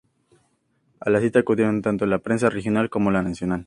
[0.99, 3.59] A la cita acudieron tanto la prensa regional como la nacional.